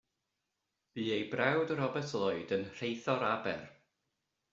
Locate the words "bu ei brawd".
0.95-1.73